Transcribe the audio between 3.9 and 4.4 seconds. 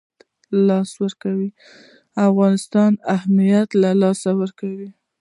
لاسه